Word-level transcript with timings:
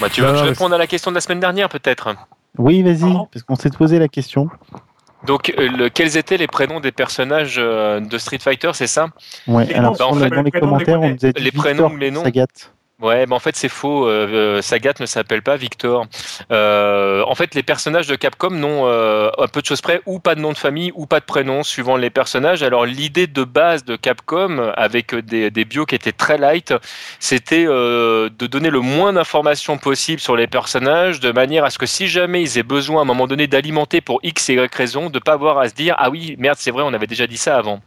Bah, 0.00 0.08
tu 0.10 0.22
me 0.22 0.26
non, 0.26 0.32
mais 0.32 0.40
répondre 0.48 0.74
à 0.74 0.78
la 0.78 0.86
question 0.86 1.10
de 1.10 1.16
la 1.16 1.20
semaine 1.20 1.40
dernière, 1.40 1.68
peut-être. 1.68 2.14
Oui, 2.58 2.82
vas-y, 2.82 3.12
parce 3.32 3.42
qu'on 3.42 3.56
s'est 3.56 3.70
posé 3.70 3.98
la 3.98 4.08
question. 4.08 4.48
Donc, 5.26 5.52
euh, 5.58 5.68
le- 5.68 5.88
quels 5.90 6.16
étaient 6.16 6.38
les 6.38 6.46
prénoms 6.46 6.80
des 6.80 6.92
personnages 6.92 7.56
euh, 7.58 8.00
de 8.00 8.18
Street 8.18 8.38
Fighter, 8.38 8.70
c'est 8.72 8.86
ça? 8.86 9.08
Ouais, 9.46 9.66
Les 9.66 9.74
alors 9.74 9.92
noms, 10.00 10.14
fait, 10.14 10.30
dans 10.30 10.42
les 10.42 10.50
commentaires, 10.50 11.00
les 11.00 11.06
on 11.06 11.10
nous 11.10 11.26
a 11.26 11.32
dit 11.32 11.32
les 11.36 11.42
Victor 11.50 11.62
prénoms, 11.62 11.96
les 11.96 12.10
noms. 12.10 12.22
Sagat. 12.24 12.46
Ouais, 13.00 13.24
mais 13.26 13.34
en 13.34 13.38
fait 13.38 13.56
c'est 13.56 13.68
faux. 13.68 14.06
Euh, 14.06 14.28
euh, 14.28 14.62
Sagat 14.62 14.94
ne 15.00 15.06
s'appelle 15.06 15.42
pas 15.42 15.56
Victor. 15.56 16.06
Euh, 16.50 17.22
en 17.26 17.34
fait, 17.34 17.54
les 17.54 17.62
personnages 17.62 18.06
de 18.06 18.14
Capcom 18.16 18.50
n'ont 18.50 18.82
euh, 18.86 19.30
un 19.38 19.46
peu 19.46 19.60
de 19.60 19.66
choses 19.66 19.80
près 19.80 20.02
ou 20.06 20.18
pas 20.18 20.34
de 20.34 20.40
nom 20.40 20.52
de 20.52 20.58
famille 20.58 20.92
ou 20.94 21.06
pas 21.06 21.20
de 21.20 21.24
prénom 21.24 21.62
suivant 21.62 21.96
les 21.96 22.10
personnages. 22.10 22.62
Alors 22.62 22.84
l'idée 22.84 23.26
de 23.26 23.44
base 23.44 23.84
de 23.84 23.96
Capcom 23.96 24.72
avec 24.76 25.14
des, 25.14 25.50
des 25.50 25.64
bios 25.64 25.86
qui 25.86 25.94
étaient 25.94 26.12
très 26.12 26.36
light, 26.36 26.74
c'était 27.18 27.64
euh, 27.66 28.28
de 28.38 28.46
donner 28.46 28.70
le 28.70 28.80
moins 28.80 29.12
d'informations 29.12 29.78
possible 29.78 30.20
sur 30.20 30.36
les 30.36 30.46
personnages 30.46 31.20
de 31.20 31.32
manière 31.32 31.64
à 31.64 31.70
ce 31.70 31.78
que 31.78 31.86
si 31.86 32.06
jamais 32.08 32.42
ils 32.42 32.58
aient 32.58 32.62
besoin 32.62 33.00
à 33.00 33.02
un 33.02 33.06
moment 33.06 33.26
donné 33.26 33.46
d'alimenter 33.46 34.00
pour 34.00 34.20
X 34.22 34.50
et 34.50 34.54
Y 34.54 34.74
raison, 34.74 35.10
de 35.10 35.18
pas 35.18 35.32
avoir 35.32 35.58
à 35.58 35.68
se 35.68 35.74
dire 35.74 35.94
ah 35.98 36.10
oui 36.10 36.36
merde 36.38 36.56
c'est 36.58 36.70
vrai 36.70 36.82
on 36.86 36.92
avait 36.92 37.06
déjà 37.06 37.26
dit 37.26 37.38
ça 37.38 37.56
avant. 37.56 37.80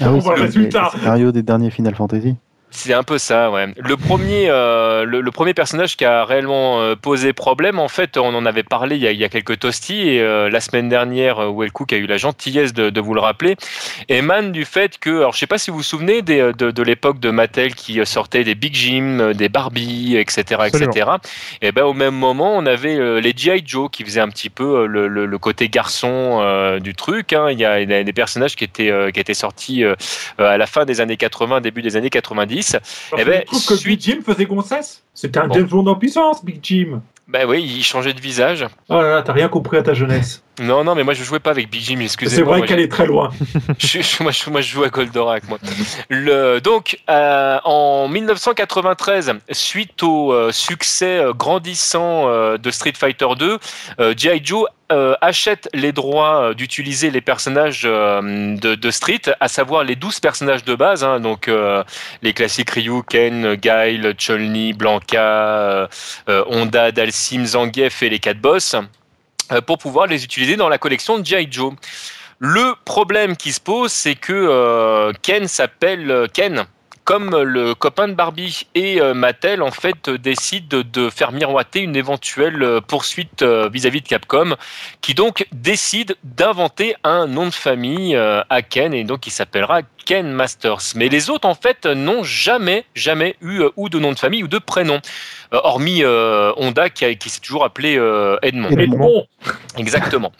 Ah 0.00 0.10
On 0.10 0.14
oui, 0.14 0.20
c'est 0.22 0.36
le 0.36 0.68
le 0.68 0.70
scénario 0.70 1.32
des 1.32 1.42
derniers 1.42 1.70
Final 1.70 1.94
Fantasy. 1.94 2.36
C'est 2.72 2.94
un 2.94 3.02
peu 3.02 3.18
ça, 3.18 3.50
ouais. 3.50 3.66
Le 3.76 3.96
premier, 3.96 4.48
euh, 4.48 5.04
le, 5.04 5.20
le 5.20 5.30
premier 5.32 5.54
personnage 5.54 5.96
qui 5.96 6.04
a 6.04 6.24
réellement 6.24 6.80
euh, 6.80 6.94
posé 6.94 7.32
problème, 7.32 7.80
en 7.80 7.88
fait, 7.88 8.16
on 8.16 8.32
en 8.34 8.46
avait 8.46 8.62
parlé 8.62 8.94
il 8.96 9.02
y 9.02 9.08
a, 9.08 9.10
il 9.10 9.18
y 9.18 9.24
a 9.24 9.28
quelques 9.28 9.58
tostis, 9.58 10.08
et 10.08 10.20
euh, 10.20 10.48
la 10.48 10.60
semaine 10.60 10.88
dernière, 10.88 11.52
Wellcook 11.52 11.92
a 11.92 11.96
eu 11.96 12.06
la 12.06 12.16
gentillesse 12.16 12.72
de, 12.72 12.88
de 12.90 13.00
vous 13.00 13.12
le 13.12 13.20
rappeler, 13.20 13.56
émane 14.08 14.52
du 14.52 14.64
fait 14.64 14.98
que, 14.98 15.10
alors 15.10 15.32
je 15.32 15.38
sais 15.40 15.48
pas 15.48 15.58
si 15.58 15.70
vous 15.72 15.78
vous 15.78 15.82
souvenez 15.82 16.22
des, 16.22 16.52
de, 16.56 16.70
de 16.70 16.82
l'époque 16.82 17.18
de 17.18 17.30
Mattel 17.30 17.74
qui 17.74 18.04
sortait 18.06 18.44
des 18.44 18.54
Big 18.54 18.74
Jim, 18.74 19.32
des 19.34 19.48
Barbie, 19.48 20.16
etc., 20.16 20.62
etc. 20.68 21.06
Et 21.62 21.72
ben 21.72 21.84
au 21.84 21.92
même 21.92 22.14
moment, 22.14 22.56
on 22.56 22.66
avait 22.66 23.20
les 23.20 23.34
G.I. 23.36 23.62
Joe 23.66 23.90
qui 23.90 24.04
faisaient 24.04 24.20
un 24.20 24.28
petit 24.28 24.48
peu 24.50 24.86
le, 24.86 25.08
le, 25.08 25.26
le 25.26 25.38
côté 25.38 25.68
garçon 25.68 26.78
du 26.80 26.94
truc. 26.94 27.32
hein. 27.32 27.48
Il 27.50 27.58
y 27.58 27.64
a 27.64 27.80
il 27.80 27.90
y 27.90 27.94
a 27.94 28.04
des 28.04 28.12
personnages 28.12 28.54
qui 28.54 28.64
étaient, 28.64 28.92
qui 29.12 29.20
étaient 29.20 29.34
sortis 29.34 29.82
à 30.38 30.56
la 30.56 30.66
fin 30.66 30.84
des 30.84 31.00
années 31.00 31.16
80, 31.16 31.60
début 31.60 31.82
des 31.82 31.96
années 31.96 32.10
90. 32.10 32.59
Parce 33.10 33.22
Eh 33.22 33.24
ben, 33.24 33.40
je 33.42 33.46
trouve 33.46 33.66
que 33.66 33.76
suite- 33.76 33.86
Big 34.00 34.14
Jim 34.16 34.20
faisait 34.24 34.46
gonzesse. 34.46 35.02
C'était 35.14 35.38
un 35.38 35.48
Bon. 35.48 35.54
James 35.54 35.66
Bond 35.68 35.86
en 35.86 35.94
puissance, 35.96 36.44
Big 36.44 36.60
Jim. 36.62 37.02
Ben 37.28 37.48
oui, 37.48 37.62
il 37.62 37.82
changeait 37.84 38.12
de 38.12 38.20
visage. 38.20 38.66
Oh 38.88 38.94
là 38.94 39.10
là, 39.16 39.22
t'as 39.22 39.32
rien 39.32 39.48
compris 39.48 39.76
à 39.76 39.82
ta 39.82 39.94
jeunesse. 39.94 40.42
Non, 40.60 40.84
non, 40.84 40.94
mais 40.94 41.02
moi 41.04 41.14
je 41.14 41.24
jouais 41.24 41.40
pas 41.40 41.50
avec 41.50 41.70
Big 41.70 41.80
Jim, 41.82 41.96
C'est 41.98 42.04
excusez-moi. 42.04 42.50
vrai 42.50 42.58
moi, 42.58 42.66
qu'elle 42.66 42.80
est 42.80 42.90
très 42.92 43.06
loin. 43.06 43.30
je, 43.78 44.00
je- 44.02 44.22
moi, 44.22 44.30
je, 44.30 44.50
moi, 44.50 44.60
je 44.60 44.68
joue 44.70 44.84
à 44.84 44.88
Goldorak, 44.90 45.48
moi. 45.48 45.58
Le, 46.08 46.60
donc, 46.60 46.98
euh, 47.08 47.58
en 47.64 48.08
1993, 48.08 49.32
suite 49.50 50.02
au 50.02 50.32
euh, 50.32 50.52
succès 50.52 51.18
euh, 51.18 51.32
grandissant 51.32 52.28
euh, 52.28 52.58
de 52.58 52.70
Street 52.70 52.92
Fighter 52.96 53.26
2, 53.38 53.58
euh, 54.00 54.14
G.I. 54.16 54.40
Joe 54.44 54.66
achète 55.20 55.68
les 55.72 55.92
droits 55.92 56.52
d'utiliser 56.52 57.12
les 57.12 57.20
personnages 57.20 57.82
de, 57.84 58.74
de 58.74 58.90
Street, 58.90 59.20
à 59.38 59.46
savoir 59.46 59.84
les 59.84 59.94
12 59.94 60.18
personnages 60.18 60.64
de 60.64 60.74
base, 60.74 61.04
hein, 61.04 61.20
donc 61.20 61.48
les 62.22 62.32
classiques 62.32 62.70
Ryu, 62.70 63.04
Ken, 63.08 63.54
Guile, 63.54 64.14
Chun-Li, 64.18 64.72
Blanca, 64.72 65.88
Honda, 66.26 66.90
Dalsim, 66.90 67.44
Zangief 67.46 68.02
et 68.02 68.08
les 68.08 68.18
4 68.18 68.38
boss, 68.40 68.74
pour 69.66 69.78
pouvoir 69.78 70.06
les 70.06 70.24
utiliser 70.24 70.56
dans 70.56 70.68
la 70.68 70.78
collection 70.78 71.18
de 71.18 71.24
G.I. 71.26 71.48
Joe. 71.50 71.74
Le 72.38 72.74
problème 72.86 73.36
qui 73.36 73.52
se 73.52 73.60
pose, 73.60 73.92
c'est 73.92 74.14
que 74.14 74.32
euh, 74.32 75.12
Ken 75.20 75.46
s'appelle 75.46 76.10
euh, 76.10 76.26
Ken. 76.32 76.64
Comme 77.04 77.36
le 77.36 77.74
copain 77.74 78.08
de 78.08 78.12
Barbie 78.12 78.66
et 78.74 79.00
euh, 79.00 79.14
Mattel 79.14 79.62
en 79.62 79.72
fait 79.72 80.08
euh, 80.08 80.16
décide 80.16 80.68
de, 80.68 81.10
faire 81.10 81.32
miroiter 81.32 81.80
une 81.80 81.96
éventuelle 81.96 82.62
euh, 82.62 82.80
poursuite 82.80 83.42
euh, 83.42 83.68
vis-à-vis 83.68 84.00
de 84.00 84.06
Capcom, 84.06 84.54
qui 85.00 85.14
donc 85.14 85.46
décide 85.50 86.16
d'inventer 86.22 86.94
un 87.02 87.26
nom 87.26 87.46
de 87.46 87.54
famille 87.54 88.14
euh, 88.14 88.42
à 88.48 88.62
Ken 88.62 88.94
et 88.94 89.02
donc 89.04 89.26
il 89.26 89.32
s'appellera 89.32 89.80
Ken 90.06 90.30
Masters. 90.30 90.94
Mais 90.94 91.08
les 91.08 91.30
autres 91.30 91.48
en 91.48 91.54
fait 91.54 91.84
n'ont 91.84 92.22
jamais 92.22 92.84
jamais 92.94 93.34
eu 93.40 93.60
euh, 93.60 93.70
ou 93.76 93.88
de 93.88 93.98
nom 93.98 94.12
de 94.12 94.18
famille 94.18 94.44
ou 94.44 94.48
de 94.48 94.58
prénom, 94.58 95.00
Euh, 95.00 95.39
hormis 95.52 96.02
euh, 96.04 96.52
Honda 96.56 96.90
qui, 96.90 97.16
s'est 97.28 97.40
toujours 97.40 97.64
appelé 97.64 97.96
euh, 97.96 98.38
Edmond. 98.42 98.70
Edmond. 98.70 99.26
Exactement. 99.76 100.32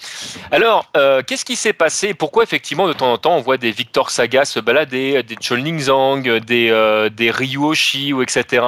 Alors, 0.50 0.86
euh, 0.96 1.22
qu'est-ce 1.26 1.44
qui 1.44 1.56
s'est 1.56 1.72
passé? 1.72 2.14
Pourquoi 2.14 2.42
effectivement 2.42 2.86
de 2.86 2.92
temps 2.92 3.12
en 3.12 3.18
temps 3.18 3.36
on 3.36 3.40
voit 3.40 3.56
des 3.56 3.70
Victor 3.70 4.10
Saga 4.10 4.44
se 4.44 4.60
balader, 4.60 5.22
des 5.22 5.36
Chun 5.36 5.78
Zhang, 5.78 6.22
des 6.22 6.70
euh, 6.70 7.08
des 7.08 7.30
Ryuoshi 7.30 8.12
ou 8.12 8.22
etc. 8.22 8.62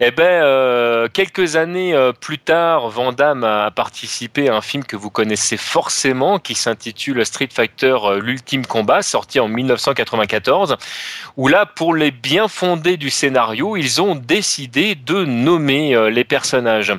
Eh 0.00 0.10
ben, 0.10 0.24
euh, 0.24 1.08
quelques 1.12 1.56
années 1.56 1.94
euh, 1.94 2.12
plus 2.12 2.38
tard, 2.38 2.88
Van 2.88 3.12
Damme 3.12 3.44
a 3.44 3.70
participé 3.70 4.48
à 4.48 4.56
un 4.56 4.60
film 4.60 4.84
que 4.84 4.96
vous 4.96 5.10
connaissez 5.10 5.56
forcément, 5.56 6.38
qui 6.38 6.54
s'intitule 6.54 7.24
Street 7.24 7.48
Fighter 7.52 7.96
euh, 8.04 8.20
l'ultime 8.20 8.66
combat, 8.66 9.02
sorti 9.02 9.40
en 9.40 9.48
1994, 9.48 10.76
où 11.36 11.48
là, 11.48 11.66
pour 11.66 11.94
les 11.94 12.10
bien 12.10 12.48
fondés 12.48 12.96
du 12.96 13.10
scénario, 13.10 13.76
ils 13.76 14.02
ont 14.02 14.14
décidé 14.14 14.94
de 14.94 15.24
nommer 15.24 15.71
euh, 15.72 16.10
les 16.10 16.24
personnages. 16.24 16.92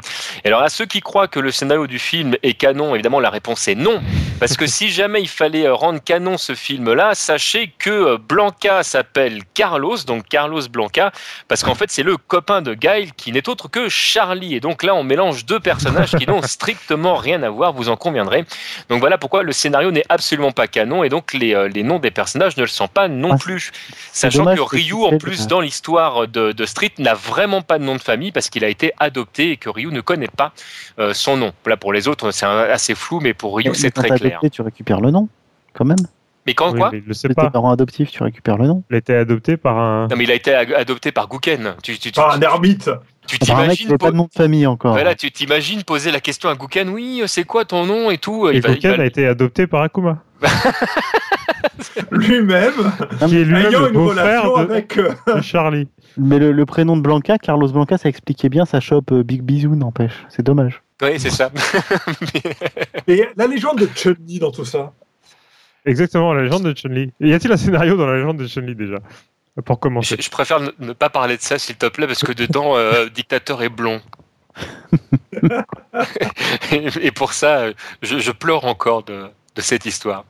Et 0.44 0.48
alors 0.48 0.62
à 0.62 0.70
ceux 0.70 0.86
qui 0.86 1.02
croient 1.02 1.28
que 1.28 1.40
le 1.40 1.52
scénario 1.52 1.88
du 1.88 2.00
film 2.00 2.36
est 2.44 2.54
canon, 2.54 2.94
évidemment 2.94 3.20
la 3.20 3.30
réponse 3.30 3.68
est 3.68 3.76
non. 3.76 4.02
Parce 4.40 4.58
que 4.58 4.68
si 4.74 4.90
jamais 4.90 5.22
il 5.22 5.30
fallait 5.30 5.66
euh, 5.66 5.74
rendre 5.74 6.00
canon 6.04 6.38
ce 6.38 6.56
film-là, 6.56 7.16
sachez 7.16 7.74
que 7.78 7.90
euh, 7.90 8.18
Blanca 8.18 8.84
s'appelle 8.84 9.42
Carlos, 9.54 9.98
donc 10.06 10.28
Carlos 10.28 10.62
Blanca, 10.70 11.12
parce 11.48 11.64
qu'en 11.64 11.76
fait 11.76 11.92
c'est 11.92 12.04
le 12.04 12.18
copain 12.18 12.62
de 12.62 12.74
Guile 12.74 13.14
qui 13.16 13.32
n'est 13.32 13.48
autre 13.50 13.70
que 13.70 13.90
Charlie. 13.90 14.56
Et 14.56 14.60
donc 14.60 14.84
là 14.84 14.96
on 14.96 15.04
mélange 15.04 15.46
deux 15.46 15.60
personnages 15.60 16.12
qui 16.12 16.28
n'ont 16.28 16.42
strictement 16.44 17.16
rien 17.16 17.44
à 17.44 17.50
voir, 17.50 17.74
vous 17.74 17.90
en 17.90 17.96
conviendrez. 17.96 18.46
Donc 18.90 19.00
voilà 19.00 19.18
pourquoi 19.18 19.44
le 19.44 19.52
scénario 19.52 19.92
n'est 19.92 20.06
absolument 20.10 20.52
pas 20.52 20.68
canon 20.68 21.04
et 21.04 21.10
donc 21.10 21.34
les, 21.34 21.54
euh, 21.54 21.68
les 21.68 21.84
noms 21.84 22.00
des 22.00 22.12
personnages 22.12 22.58
ne 22.58 22.64
le 22.64 22.68
sont 22.68 22.88
pas 22.88 23.08
non 23.08 23.34
Ah, 23.34 23.38
plus. 23.38 23.72
Sachant 24.12 24.46
que 24.46 24.62
Ryu 24.62 25.04
en 25.04 25.18
plus 25.18 25.48
dans 25.48 25.62
l'histoire 25.62 26.28
de, 26.28 26.52
de 26.52 26.66
Street 26.66 26.94
n'a 26.98 27.14
vraiment 27.14 27.62
pas 27.62 27.80
de 27.80 27.84
nom 27.84 27.96
de 27.96 28.02
famille 28.02 28.32
parce 28.32 28.50
qu'il 28.50 28.63
a 28.64 28.70
été 28.70 28.92
adopté 29.00 29.52
et 29.52 29.58
que 29.58 29.70
Ryu 29.70 29.92
ne 29.92 30.02
connaît 30.02 30.28
pas 30.28 30.54
euh, 31.00 31.14
son 31.14 31.38
nom. 31.38 31.52
Là 31.66 31.78
pour 31.78 31.94
les 31.94 32.08
autres 32.08 32.32
c'est 32.32 32.46
assez 32.46 32.96
flou 32.96 33.20
mais 33.22 33.34
pour 33.34 33.56
Ryu 33.58 33.72
c'est 33.74 33.92
très 33.92 34.10
clair. 34.10 34.32
adopté, 34.40 34.50
tu 34.50 34.62
récupères 34.62 35.02
le 35.02 35.12
nom, 35.12 35.28
quand 35.74 35.86
même. 35.86 35.98
Mais 36.46 36.54
quand 36.56 36.74
Oui, 36.74 36.80
quoi 36.80 36.90
mais 36.92 37.00
De 37.00 37.14
tes 37.14 37.34
pas. 37.34 37.50
parents 37.50 37.72
adoptifs, 37.72 38.12
tu 38.12 38.22
récupères 38.22 38.58
le 38.58 38.68
nom. 38.68 38.84
Il 38.90 38.96
a 38.96 38.98
été 39.00 39.16
adopté 39.16 39.56
par 39.56 39.78
un. 39.80 40.08
Non 40.10 40.18
mais 40.18 40.26
il 40.26 40.32
a 40.32 40.34
été 40.36 40.54
adopté 40.54 41.14
par 41.14 41.30
Guken. 41.30 41.76
Tu, 41.82 41.94
tu, 41.98 42.12
tu, 42.12 42.20
pas 42.20 42.36
un 42.36 42.42
ermite. 42.42 42.90
tu 43.28 43.38
Par 43.40 43.48
t'imagines 43.48 43.88
n'avait 43.88 43.98
pas 43.98 44.08
po- 44.08 44.12
de 44.12 44.18
nom 44.18 44.26
de 44.26 44.34
famille 44.38 44.68
encore. 44.68 44.92
voilà, 44.92 45.16
tu 45.16 45.32
t'imagines 45.32 45.84
poser 45.84 46.12
la 46.12 46.20
question 46.20 46.50
à 46.50 46.56
Guken, 46.56 46.90
oui, 46.90 47.24
c'est 47.28 47.46
quoi 47.46 47.64
ton 47.64 47.86
nom 47.86 48.12
et 48.12 48.18
tout. 48.18 48.50
Et 48.50 48.56
Il 48.56 48.62
va- 48.62 48.70
il 48.72 48.76
Goken 48.76 48.96
va- 48.98 49.04
a 49.04 49.06
été 49.06 49.26
adopté 49.26 49.68
par 49.68 49.84
Akuma, 49.84 50.22
Lui-même, 52.12 52.74
qui 53.28 53.38
est 53.38 53.44
lui-même 53.44 53.66
ayant 53.68 53.82
le 53.82 53.90
une 53.94 53.98
relation 53.98 54.58
de, 54.58 54.62
avec. 54.62 54.98
euh, 54.98 55.14
de 55.36 55.42
Charlie. 55.42 55.88
Mais 56.18 56.38
le, 56.40 56.52
le 56.52 56.66
prénom 56.66 56.96
de 56.98 57.02
Blanca, 57.02 57.38
Carlos 57.38 57.68
Blanca, 57.70 57.98
ça 57.98 58.10
expliquait 58.10 58.50
bien 58.50 58.66
sa 58.66 58.80
shop 58.80 59.04
euh, 59.12 59.24
Big 59.24 59.42
Bisou, 59.42 59.76
n'empêche. 59.76 60.14
C'est 60.30 60.44
dommage. 60.44 60.82
Oui, 61.02 61.20
c'est 61.20 61.30
ça. 61.32 61.52
Et 63.08 63.28
la 63.36 63.48
légende 63.48 63.80
de 63.80 63.88
Chun-Li 63.96 64.40
dans 64.40 64.52
tout 64.52 64.66
ça. 64.66 64.94
Exactement, 65.86 66.34
la 66.34 66.44
légende 66.44 66.64
de 66.64 66.74
Chun-Li. 66.74 67.12
Y 67.20 67.34
a-t-il 67.34 67.52
un 67.52 67.58
scénario 67.58 67.98
dans 67.98 68.06
la 68.08 68.16
légende 68.18 68.38
de 68.38 68.48
Chun-Li 68.48 68.76
déjà 68.76 68.98
Pour 69.66 69.80
commencer? 69.80 70.16
je, 70.18 70.22
je 70.24 70.30
préfère 70.30 70.60
ne, 70.80 70.94
pas 70.94 71.10
parler 71.10 71.36
de 71.38 71.42
ça, 71.42 71.58
s'il 71.60 71.76
te 71.76 71.88
plaît, 71.88 72.08
parce 72.08 72.24
que 72.24 72.32
dedans, 72.32 72.78
euh, 72.78 73.08
dictateur 73.14 73.62
est 73.64 73.70
blond. 73.70 74.00
et, 76.72 76.88
et 77.02 77.12
pour 77.12 77.34
ça, 77.34 77.58
euh, 77.60 77.74
je, 78.02 78.20
je 78.20 78.32
pleure 78.32 78.66
encore 78.66 79.04
de, 79.04 79.26
de 79.56 79.62
cette 79.62 79.86
histoire. 79.86 80.26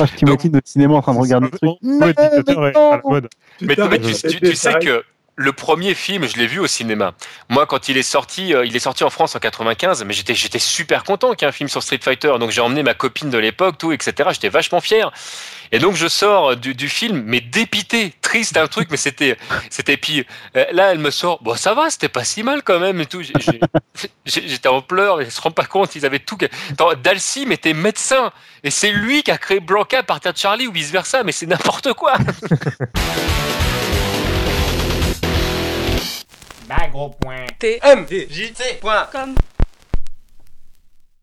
Ah, 0.00 0.06
je 0.06 0.14
t'imagine 0.16 0.56
au 0.56 0.60
cinéma 0.64 0.94
en 0.94 1.02
train 1.02 1.14
de 1.14 1.18
regarder 1.20 1.48
le 1.52 1.58
truc. 1.58 1.78
Le 1.82 2.06
dictateur 2.06 2.66
est 2.66 2.76
à 2.76 2.90
la 2.96 3.02
mode. 3.04 3.28
Mais, 3.60 3.76
tu, 3.76 4.14
c'était 4.14 4.28
tu- 4.38 4.40
tu 4.50 4.56
sais 4.56 4.74
que 4.80 5.04
le 5.36 5.52
premier 5.52 5.94
film, 5.94 6.26
je 6.26 6.36
l'ai 6.36 6.46
vu 6.46 6.60
au 6.60 6.66
cinéma. 6.66 7.12
Moi, 7.48 7.66
quand 7.66 7.88
il 7.88 7.96
est 7.96 8.04
sorti, 8.04 8.54
euh, 8.54 8.64
il 8.64 8.76
est 8.76 8.80
sorti 8.80 9.02
en 9.02 9.10
France 9.10 9.34
en 9.34 9.40
95, 9.40 10.04
mais 10.04 10.14
j'étais, 10.14 10.58
super 10.58 11.02
content 11.02 11.32
qu'il 11.34 11.42
y 11.42 11.44
ait 11.46 11.48
un 11.48 11.52
film 11.52 11.68
sur 11.68 11.82
Street 11.82 11.98
Fighter. 12.00 12.34
Donc 12.38 12.50
j'ai 12.50 12.60
emmené 12.60 12.82
ma 12.82 12.94
copine 12.94 13.30
de 13.30 13.38
l'époque, 13.38 13.78
tout, 13.78 13.92
etc. 13.92 14.30
J'étais 14.32 14.48
vachement 14.48 14.80
fier. 14.80 15.10
Et 15.72 15.80
donc 15.80 15.96
je 15.96 16.06
sors 16.06 16.56
du, 16.56 16.74
du 16.74 16.88
film, 16.88 17.22
mais 17.26 17.40
dépité, 17.40 18.14
triste, 18.22 18.56
un 18.56 18.68
truc, 18.68 18.88
mais 18.90 18.96
c'était, 18.96 19.36
c'était 19.70 19.96
puis 19.96 20.24
euh, 20.56 20.64
là, 20.72 20.92
elle 20.92 20.98
me 20.98 21.10
sort, 21.10 21.42
bon, 21.42 21.56
ça 21.56 21.74
va, 21.74 21.90
c'était 21.90 22.08
pas 22.08 22.22
si 22.22 22.44
mal 22.44 22.62
quand 22.62 22.78
même 22.78 23.00
et 23.00 23.06
tout. 23.06 23.22
J'étais 24.24 24.68
en 24.68 24.82
pleurs, 24.82 25.20
ils 25.20 25.32
se 25.32 25.40
rendent 25.40 25.54
pas 25.54 25.66
compte, 25.66 25.96
ils 25.96 26.06
avaient 26.06 26.20
tout. 26.20 26.38
Dalsim 27.02 27.50
était 27.50 27.74
médecin, 27.74 28.30
et 28.62 28.70
c'est 28.70 28.92
lui 28.92 29.24
qui 29.24 29.32
a 29.32 29.38
créé 29.38 29.58
Blanca 29.58 29.98
à 29.98 30.02
partir 30.04 30.32
de 30.32 30.38
Charlie 30.38 30.68
ou 30.68 30.72
vice 30.72 30.90
versa, 30.90 31.24
mais 31.24 31.32
c'est 31.32 31.46
n'importe 31.46 31.92
quoi. 31.94 32.14
gros 36.94 37.10
point. 37.10 37.46
T. 37.58 37.80
M. 37.82 38.06
J. 38.08 38.52
T. 38.52 38.62
Point. 38.80 39.08
Comme 39.10 39.34